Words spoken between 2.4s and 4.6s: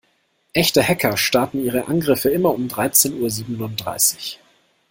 um dreizehn Uhr siebenunddreißig.